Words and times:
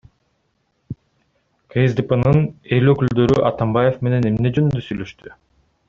КСДПнын 1.75 2.41
эл 2.79 2.91
өкүлдөрү 2.95 3.45
Атамбаев 3.53 4.01
менен 4.09 4.27
эмне 4.31 4.55
жөнүндө 4.57 4.87
сүйлөшүштү? 4.89 5.37